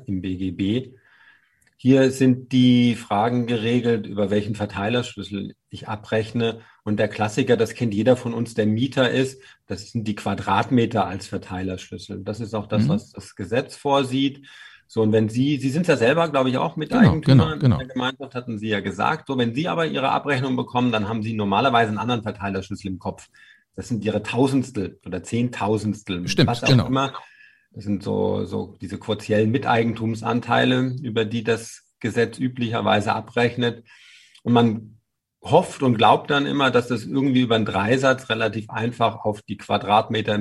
[0.05, 0.95] im BGB.
[1.77, 6.61] Hier sind die Fragen geregelt, über welchen Verteilerschlüssel ich abrechne.
[6.83, 11.07] Und der Klassiker, das kennt jeder von uns, der Mieter ist, das sind die Quadratmeter
[11.07, 12.23] als Verteilerschlüssel.
[12.23, 12.89] Das ist auch das, mhm.
[12.89, 14.47] was das Gesetz vorsieht.
[14.93, 17.77] So, und wenn Sie, Sie sind ja selber, glaube ich, auch mit genau, genau, genau.
[17.77, 19.27] der Gemeinschaft, hatten Sie ja gesagt.
[19.27, 22.99] So, wenn Sie aber Ihre Abrechnung bekommen, dann haben Sie normalerweise einen anderen Verteilerschlüssel im
[22.99, 23.29] Kopf.
[23.73, 26.27] Das sind Ihre Tausendstel oder Zehntausendstel.
[26.27, 26.87] Stimmt, was auch genau.
[26.87, 27.13] immer.
[27.71, 33.85] Das sind so, so diese quotiellen Miteigentumsanteile, über die das Gesetz üblicherweise abrechnet.
[34.43, 34.97] Und man
[35.41, 39.55] hofft und glaubt dann immer, dass das irgendwie über einen Dreisatz relativ einfach auf die
[39.55, 40.37] Quadratmeter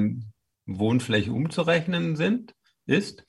[0.67, 2.53] Wohnfläche umzurechnen sind,
[2.87, 3.23] ist.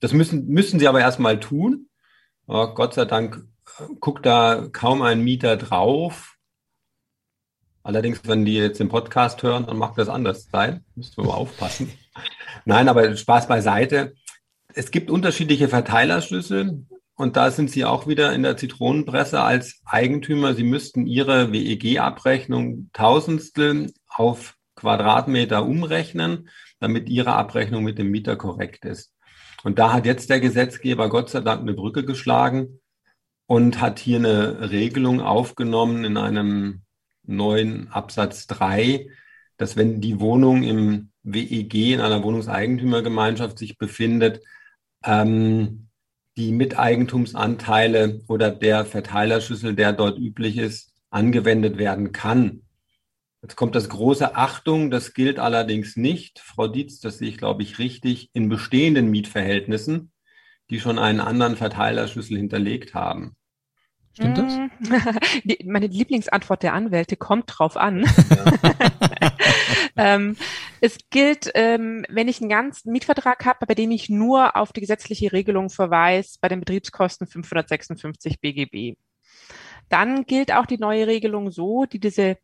[0.00, 1.88] Das müssen, müssen sie aber erstmal tun.
[2.46, 3.46] Oh, Gott sei Dank
[3.78, 6.36] äh, guckt da kaum ein Mieter drauf.
[7.82, 10.84] Allerdings, wenn die jetzt den Podcast hören, dann macht das anders sein.
[10.94, 11.92] Müssen wir mal aufpassen.
[12.64, 14.14] Nein, aber Spaß beiseite.
[14.74, 20.54] Es gibt unterschiedliche Verteilerschlüssel und da sind Sie auch wieder in der Zitronenpresse als Eigentümer.
[20.54, 26.48] Sie müssten Ihre WEG-Abrechnung Tausendstel auf Quadratmeter umrechnen,
[26.80, 29.13] damit Ihre Abrechnung mit dem Mieter korrekt ist.
[29.62, 32.80] Und da hat jetzt der Gesetzgeber Gott sei Dank eine Brücke geschlagen
[33.46, 36.82] und hat hier eine Regelung aufgenommen in einem
[37.22, 39.08] neuen Absatz 3,
[39.56, 44.42] dass wenn die Wohnung im WEG in einer Wohnungseigentümergemeinschaft sich befindet,
[45.04, 45.88] ähm,
[46.36, 52.63] die Miteigentumsanteile oder der Verteilerschlüssel, der dort üblich ist, angewendet werden kann.
[53.44, 57.62] Jetzt kommt das große Achtung, das gilt allerdings nicht, Frau Dietz, das sehe ich, glaube
[57.62, 60.12] ich, richtig, in bestehenden Mietverhältnissen,
[60.70, 63.36] die schon einen anderen Verteilerschlüssel hinterlegt haben.
[64.14, 64.58] Stimmt das?
[65.44, 68.06] Die, meine Lieblingsantwort der Anwälte kommt drauf an.
[68.30, 69.32] Ja.
[70.14, 70.38] ähm,
[70.80, 74.80] es gilt, ähm, wenn ich einen ganzen Mietvertrag habe, bei dem ich nur auf die
[74.80, 78.96] gesetzliche Regelung verweise, bei den Betriebskosten 556 BGB.
[79.90, 82.38] Dann gilt auch die neue Regelung so, die diese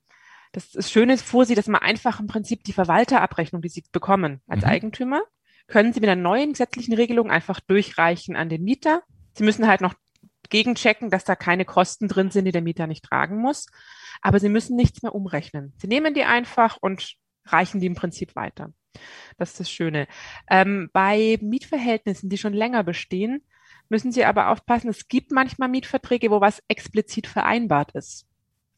[0.52, 4.40] das, das Schöne ist vorsieht, dass man einfach im Prinzip die Verwalterabrechnung, die Sie bekommen
[4.46, 4.68] als mhm.
[4.68, 5.22] Eigentümer,
[5.66, 9.02] können Sie mit einer neuen gesetzlichen Regelung einfach durchreichen an den Mieter.
[9.34, 9.94] Sie müssen halt noch
[10.48, 13.66] gegenchecken, dass da keine Kosten drin sind, die der Mieter nicht tragen muss.
[14.20, 15.72] Aber Sie müssen nichts mehr umrechnen.
[15.78, 17.14] Sie nehmen die einfach und
[17.46, 18.72] reichen die im Prinzip weiter.
[19.38, 20.08] Das ist das Schöne.
[20.50, 23.44] Ähm, bei Mietverhältnissen, die schon länger bestehen,
[23.88, 28.26] müssen Sie aber aufpassen, es gibt manchmal Mietverträge, wo was explizit vereinbart ist.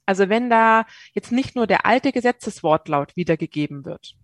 [0.07, 0.85] Also wenn da
[1.15, 4.15] jetzt nicht nur der alte Gesetzeswortlaut wiedergegeben wird,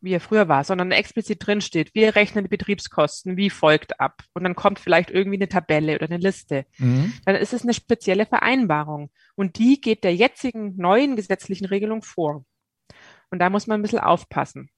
[0.00, 4.22] wie er früher war, sondern explizit drin steht, wir rechnen die Betriebskosten wie folgt ab
[4.34, 7.12] und dann kommt vielleicht irgendwie eine Tabelle oder eine Liste, mhm.
[7.24, 12.44] dann ist es eine spezielle Vereinbarung und die geht der jetzigen neuen gesetzlichen Regelung vor.
[13.30, 14.70] Und da muss man ein bisschen aufpassen.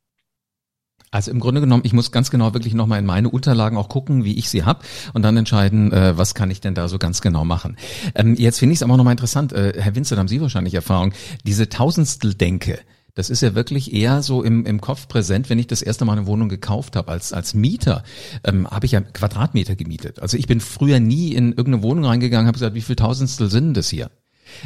[1.10, 4.24] Also im Grunde genommen, ich muss ganz genau wirklich nochmal in meine Unterlagen auch gucken,
[4.24, 4.80] wie ich sie habe
[5.14, 7.76] und dann entscheiden, äh, was kann ich denn da so ganz genau machen.
[8.14, 11.14] Ähm, jetzt finde ich es aber nochmal interessant, äh, Herr Winzer, haben Sie wahrscheinlich Erfahrung,
[11.44, 12.78] diese Tausendstel-Denke,
[13.18, 16.18] das ist ja wirklich eher so im, im Kopf präsent, wenn ich das erste Mal
[16.18, 17.10] eine Wohnung gekauft habe.
[17.10, 18.04] Als, als Mieter
[18.44, 20.22] ähm, habe ich ja Quadratmeter gemietet.
[20.22, 23.76] Also ich bin früher nie in irgendeine Wohnung reingegangen, habe gesagt, wie viel Tausendstel sind
[23.76, 24.12] das hier?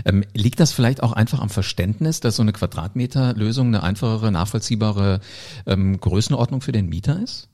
[0.04, 5.20] Ähm, liegt das vielleicht auch einfach am Verständnis, dass so eine Quadratmeterlösung eine einfachere, nachvollziehbare
[5.66, 7.48] ähm, Größenordnung für den Mieter ist?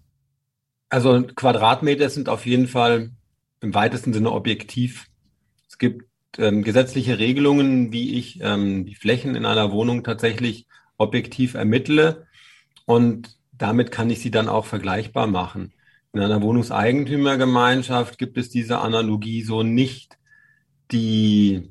[0.91, 3.11] Also Quadratmeter sind auf jeden Fall
[3.61, 5.07] im weitesten Sinne objektiv.
[5.69, 6.05] Es gibt
[6.39, 12.27] ähm, gesetzliche Regelungen, wie ich ähm, die Flächen in einer Wohnung tatsächlich objektiv ermittle
[12.87, 15.73] und damit kann ich sie dann auch vergleichbar machen.
[16.13, 20.17] In einer Wohnungseigentümergemeinschaft gibt es diese Analogie so nicht.
[20.91, 21.71] Die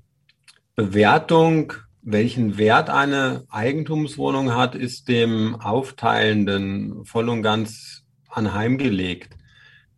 [0.78, 9.36] Bewertung, welchen Wert eine Eigentumswohnung hat, ist dem Aufteilenden voll und ganz anheimgelegt.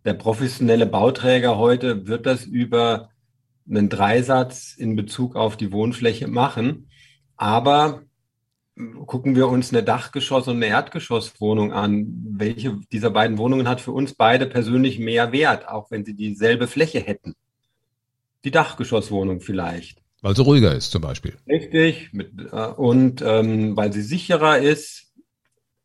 [0.06, 3.10] Der professionelle Bauträger heute wird das über
[3.70, 6.90] einen Dreisatz in Bezug auf die Wohnfläche machen.
[7.36, 8.04] Aber
[9.06, 12.08] gucken wir uns eine Dachgeschoss- und eine Erdgeschosswohnung an.
[12.38, 16.68] Welche dieser beiden Wohnungen hat für uns beide persönlich mehr Wert, auch wenn sie dieselbe
[16.70, 17.36] Fläche hätten?
[18.46, 20.02] Die Dachgeschosswohnung vielleicht.
[20.22, 21.38] Weil sie ruhiger ist zum Beispiel.
[21.48, 22.12] Richtig.
[22.12, 25.06] Mit, äh, und ähm, weil sie sicherer ist.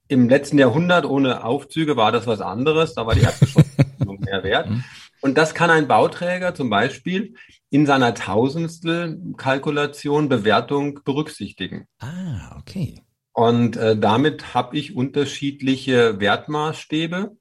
[0.06, 2.92] Im letzten Jahrhundert ohne Aufzüge war das was anderes.
[2.92, 4.68] Da war die Erdgeschosswohnung mehr wert.
[4.68, 4.84] Mhm.
[5.22, 7.36] Und das kann ein Bauträger zum Beispiel
[7.70, 11.86] in seiner Tausendstel-Kalkulation Bewertung berücksichtigen.
[12.00, 13.00] Ah, okay.
[13.32, 17.38] Und äh, damit habe ich unterschiedliche Wertmaßstäbe,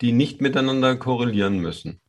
[0.00, 2.00] die nicht miteinander korrelieren müssen.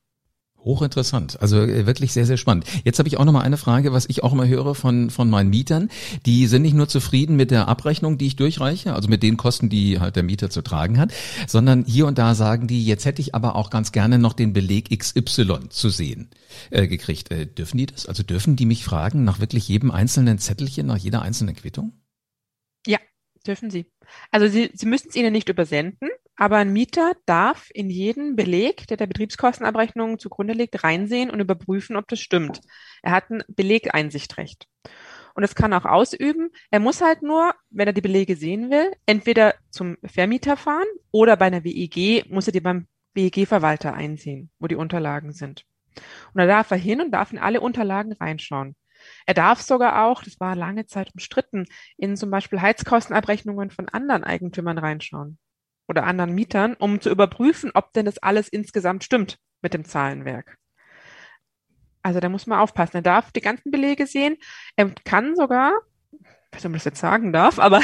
[0.68, 2.66] Hochinteressant, also äh, wirklich sehr, sehr spannend.
[2.84, 5.30] Jetzt habe ich auch noch mal eine Frage, was ich auch immer höre von, von
[5.30, 5.90] meinen Mietern.
[6.26, 9.70] Die sind nicht nur zufrieden mit der Abrechnung, die ich durchreiche, also mit den Kosten,
[9.70, 11.14] die halt der Mieter zu tragen hat,
[11.48, 14.54] sondern hier und da sagen die, jetzt hätte ich aber auch ganz gerne noch den
[14.54, 16.30] Beleg XY zu sehen
[16.70, 17.32] äh, gekriegt.
[17.32, 18.06] Äh, dürfen die das?
[18.06, 21.94] Also dürfen die mich fragen nach wirklich jedem einzelnen Zettelchen, nach jeder einzelnen Quittung?
[22.86, 23.00] Ja,
[23.46, 23.86] dürfen sie.
[24.32, 28.88] Also sie, sie müssen es ihnen nicht übersenden, aber ein Mieter darf in jeden Beleg,
[28.88, 32.62] der der Betriebskostenabrechnung zugrunde liegt, reinsehen und überprüfen, ob das stimmt.
[33.02, 34.68] Er hat ein Belegeinsichtrecht.
[35.34, 36.50] Und das kann auch ausüben.
[36.72, 41.36] Er muss halt nur, wenn er die Belege sehen will, entweder zum Vermieter fahren oder
[41.38, 45.66] bei einer WEG muss er die beim WEG-Verwalter einsehen, wo die Unterlagen sind.
[46.34, 48.76] Und da darf er hin und darf in alle Unterlagen reinschauen.
[49.26, 51.66] Er darf sogar auch, das war lange Zeit umstritten,
[51.98, 55.40] in zum Beispiel Heizkostenabrechnungen von anderen Eigentümern reinschauen
[55.88, 60.58] oder anderen Mietern, um zu überprüfen, ob denn das alles insgesamt stimmt mit dem Zahlenwerk.
[62.04, 62.98] Also da muss man aufpassen.
[62.98, 64.38] Er darf die ganzen Belege sehen.
[64.76, 65.74] Er kann sogar,
[66.54, 67.82] ob man das jetzt sagen darf, aber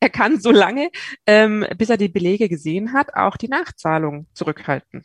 [0.00, 0.90] er kann so lange,
[1.26, 5.04] ähm, bis er die Belege gesehen hat, auch die Nachzahlung zurückhalten.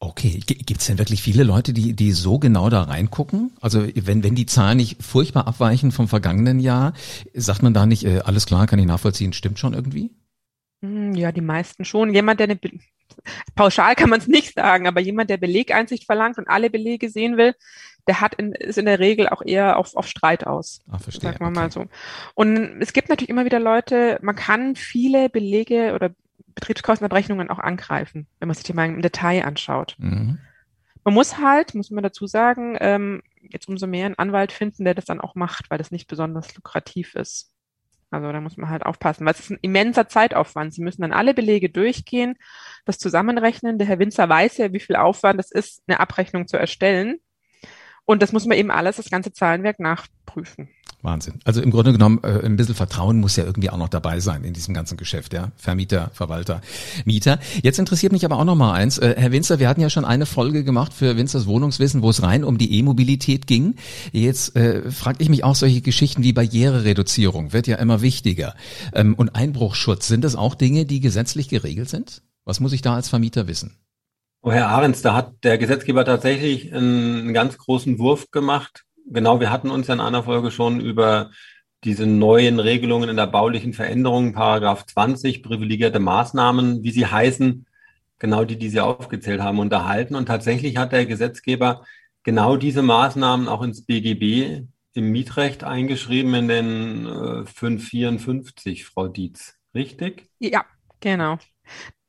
[0.00, 3.50] Okay, gibt es denn wirklich viele Leute, die, die so genau da reingucken?
[3.60, 6.92] Also wenn, wenn die Zahlen nicht furchtbar abweichen vom vergangenen Jahr,
[7.34, 10.12] sagt man da nicht, äh, alles klar, kann ich nachvollziehen, stimmt schon irgendwie?
[10.82, 12.12] Hm, ja, die meisten schon.
[12.14, 12.60] Jemand, der eine,
[13.54, 17.36] pauschal kann man es nicht sagen, aber jemand, der Belegeinsicht verlangt und alle Belege sehen
[17.36, 17.54] will,
[18.06, 20.80] der hat in, ist in der Regel auch eher auf, auf Streit aus.
[20.90, 21.30] Ah, verstehe.
[21.30, 21.54] Sagen wir okay.
[21.60, 21.86] mal so.
[22.34, 26.10] Und es gibt natürlich immer wieder Leute, man kann viele Belege oder
[26.54, 29.94] Betriebskostenabrechnungen auch angreifen, wenn man sich die mal im Detail anschaut.
[29.98, 30.38] Mhm.
[31.04, 34.94] Man muss halt, muss man dazu sagen, ähm, jetzt umso mehr einen Anwalt finden, der
[34.94, 37.52] das dann auch macht, weil das nicht besonders lukrativ ist.
[38.10, 40.72] Also da muss man halt aufpassen, weil es ist ein immenser Zeitaufwand.
[40.72, 42.36] Sie müssen dann alle Belege durchgehen,
[42.84, 43.78] das zusammenrechnen.
[43.78, 47.20] Der Herr Winzer weiß ja, wie viel Aufwand es ist, eine Abrechnung zu erstellen.
[48.04, 50.70] Und das muss man eben alles, das ganze Zahlenwerk nachprüfen.
[51.02, 51.34] Wahnsinn.
[51.44, 54.42] Also im Grunde genommen, äh, ein bisschen Vertrauen muss ja irgendwie auch noch dabei sein
[54.42, 55.52] in diesem ganzen Geschäft, ja.
[55.56, 56.60] Vermieter, Verwalter,
[57.04, 57.38] Mieter.
[57.62, 58.98] Jetzt interessiert mich aber auch noch mal eins.
[58.98, 62.22] Äh, Herr Winzer, wir hatten ja schon eine Folge gemacht für Winzers Wohnungswissen, wo es
[62.22, 63.76] rein um die E-Mobilität ging.
[64.10, 68.54] Jetzt äh, frage ich mich auch solche Geschichten wie Barrierereduzierung wird ja immer wichtiger.
[68.92, 72.22] Ähm, und Einbruchschutz, sind das auch Dinge, die gesetzlich geregelt sind?
[72.44, 73.76] Was muss ich da als Vermieter wissen?
[74.42, 79.50] Oh, Herr Ahrens, da hat der Gesetzgeber tatsächlich einen ganz großen Wurf gemacht genau, wir
[79.50, 81.30] hatten uns ja in einer Folge schon über
[81.84, 87.66] diese neuen Regelungen in der baulichen Veränderung, Paragraph 20, privilegierte Maßnahmen, wie sie heißen,
[88.18, 90.14] genau die, die Sie aufgezählt haben, unterhalten.
[90.14, 91.84] Und tatsächlich hat der Gesetzgeber
[92.24, 99.54] genau diese Maßnahmen auch ins BGB im Mietrecht eingeschrieben in den äh, 554, Frau Dietz.
[99.74, 100.28] Richtig?
[100.40, 100.64] Ja,
[101.00, 101.38] genau.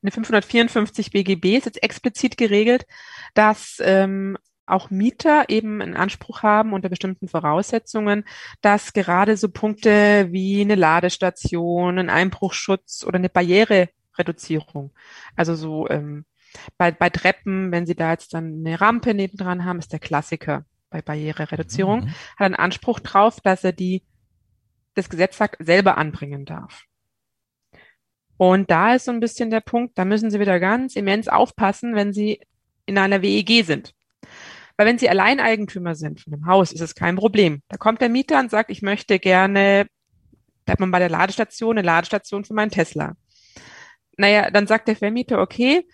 [0.02, 2.88] In 554 BGB ist jetzt explizit geregelt,
[3.34, 4.38] dass ähm,
[4.70, 8.24] auch Mieter eben einen Anspruch haben unter bestimmten Voraussetzungen,
[8.62, 14.92] dass gerade so Punkte wie eine Ladestation, ein Einbruchschutz oder eine Barrierereduzierung,
[15.36, 16.26] also so ähm,
[16.78, 20.66] bei, bei Treppen, wenn Sie da jetzt dann eine Rampe nebendran haben, ist der Klassiker
[20.90, 22.10] bei Barrierereduzierung, mhm.
[22.10, 24.04] hat einen Anspruch drauf, dass er die,
[24.96, 26.86] das Gesetz sagt, selber anbringen darf.
[28.38, 31.94] Und da ist so ein bisschen der Punkt, da müssen Sie wieder ganz immens aufpassen,
[31.94, 32.40] wenn Sie
[32.86, 33.94] in einer WEG sind.
[34.80, 37.62] Weil wenn Sie Alleineigentümer sind von einem Haus, ist es kein Problem.
[37.68, 39.88] Da kommt der Mieter und sagt, ich möchte gerne,
[40.64, 43.18] bleibt man bei der Ladestation, eine Ladestation für meinen Tesla.
[44.16, 45.86] Naja, dann sagt der Vermieter, okay,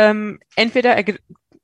[0.00, 1.04] Ähm, entweder er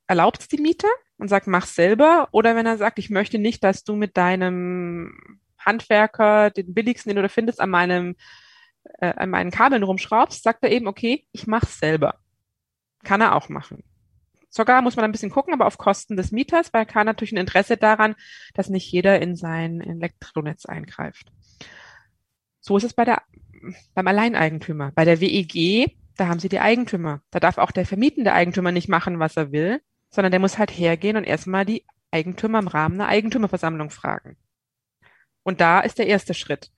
[0.07, 0.87] erlaubt es die Mieter
[1.17, 5.41] und sagt, mach's selber, oder wenn er sagt, ich möchte nicht, dass du mit deinem
[5.57, 8.15] Handwerker, den billigsten, den du da findest, an meinem
[8.99, 12.19] äh, an meinen Kabeln rumschraubst, sagt er eben, okay, ich mach's selber.
[13.03, 13.83] Kann er auch machen.
[14.49, 17.31] Sogar muss man ein bisschen gucken, aber auf Kosten des Mieters, weil er kann natürlich
[17.31, 18.15] ein Interesse daran,
[18.55, 21.31] dass nicht jeder in sein Elektronetz eingreift.
[22.59, 23.21] So ist es bei der,
[23.93, 24.91] beim Alleineigentümer.
[24.95, 27.21] Bei der WEG, da haben sie die Eigentümer.
[27.29, 30.71] Da darf auch der vermietende Eigentümer nicht machen, was er will, sondern der muss halt
[30.71, 34.35] hergehen und erstmal die Eigentümer im Rahmen einer Eigentümerversammlung fragen.
[35.43, 36.71] Und da ist der erste Schritt.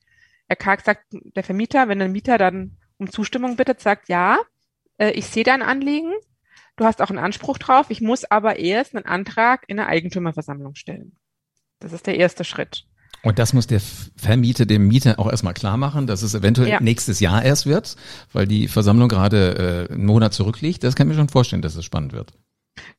[0.48, 4.38] Er sagt der Vermieter, wenn der Mieter dann um Zustimmung bittet, sagt, ja,
[4.98, 6.14] äh, ich sehe dein Anliegen,
[6.82, 10.74] du hast auch einen Anspruch drauf, ich muss aber erst einen Antrag in der Eigentümerversammlung
[10.74, 11.16] stellen.
[11.80, 12.86] Das ist der erste Schritt.
[13.24, 13.80] Und das muss der
[14.16, 16.80] Vermieter dem Mieter auch erstmal klar machen, dass es eventuell ja.
[16.82, 17.96] nächstes Jahr erst wird,
[18.34, 20.84] weil die Versammlung gerade äh, einen Monat zurückliegt.
[20.84, 22.34] Das kann ich mir schon vorstellen, dass es spannend wird.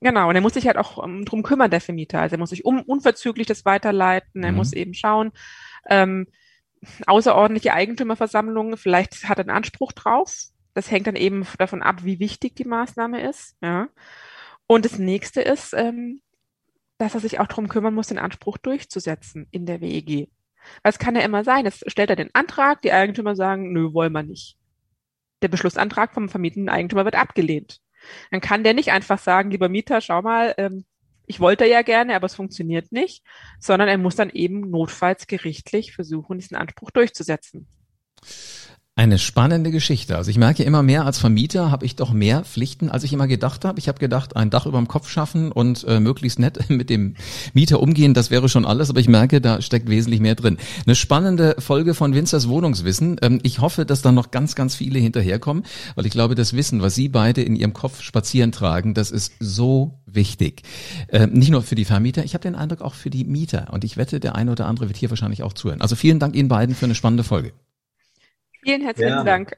[0.00, 2.20] Genau, und er muss sich halt auch um, drum kümmern, der Vermieter.
[2.20, 4.58] Also er muss sich um, unverzüglich das weiterleiten, er mhm.
[4.58, 5.32] muss eben schauen,
[5.88, 6.28] ähm,
[7.06, 10.51] außerordentliche Eigentümerversammlungen, vielleicht hat er einen Anspruch drauf.
[10.74, 13.56] Das hängt dann eben davon ab, wie wichtig die Maßnahme ist.
[13.62, 13.88] Ja.
[14.66, 16.22] Und das nächste ist, ähm,
[16.98, 20.30] dass er sich auch darum kümmern muss, den Anspruch durchzusetzen in der WEG.
[20.82, 23.92] Weil es kann ja immer sein, es stellt er den Antrag, die Eigentümer sagen, nö,
[23.92, 24.56] wollen wir nicht.
[25.42, 27.80] Der Beschlussantrag vom vermietenden Eigentümer wird abgelehnt.
[28.30, 30.84] Dann kann der nicht einfach sagen, lieber Mieter, schau mal, ähm,
[31.26, 33.24] ich wollte ja gerne, aber es funktioniert nicht,
[33.58, 37.68] sondern er muss dann eben notfalls gerichtlich versuchen, diesen Anspruch durchzusetzen.
[38.94, 40.18] Eine spannende Geschichte.
[40.18, 43.26] Also ich merke immer mehr als Vermieter habe ich doch mehr Pflichten, als ich immer
[43.26, 43.78] gedacht habe.
[43.78, 47.14] Ich habe gedacht, ein Dach über dem Kopf schaffen und äh, möglichst nett mit dem
[47.54, 48.90] Mieter umgehen, das wäre schon alles.
[48.90, 50.58] Aber ich merke, da steckt wesentlich mehr drin.
[50.84, 53.16] Eine spannende Folge von Winzers Wohnungswissen.
[53.22, 56.82] Ähm, ich hoffe, dass da noch ganz, ganz viele hinterherkommen, weil ich glaube, das Wissen,
[56.82, 60.64] was Sie beide in Ihrem Kopf spazieren tragen, das ist so wichtig.
[61.08, 63.68] Ähm, nicht nur für die Vermieter, ich habe den Eindruck auch für die Mieter.
[63.72, 65.80] Und ich wette, der eine oder andere wird hier wahrscheinlich auch zuhören.
[65.80, 67.54] Also vielen Dank Ihnen beiden für eine spannende Folge.
[68.64, 69.24] Vielen herzlichen ja.
[69.24, 69.56] Dank.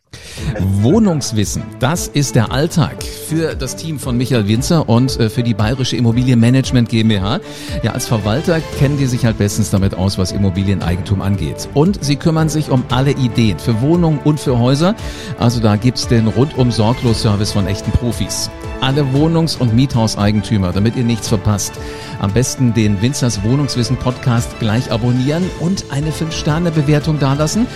[0.80, 5.52] Wohnungswissen, das ist der Alltag für das Team von Michael Winzer und äh, für die
[5.52, 7.40] Bayerische Immobilienmanagement GmbH.
[7.82, 11.68] Ja, als Verwalter kennen die sich halt bestens damit aus, was Immobilieneigentum angeht.
[11.74, 14.94] Und sie kümmern sich um alle Ideen für Wohnungen und für Häuser.
[15.38, 18.50] Also da gibt's den rundum sorglos Service von echten Profis.
[18.80, 21.74] Alle Wohnungs- und Miethauseigentümer, damit ihr nichts verpasst.
[22.20, 27.66] Am besten den Winzers Wohnungswissen Podcast gleich abonnieren und eine 5-Sterne-Bewertung dalassen.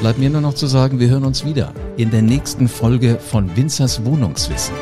[0.00, 3.56] Bleibt mir nur noch zu sagen, wir hören uns wieder in der nächsten Folge von
[3.56, 4.74] Winzers Wohnungswissen.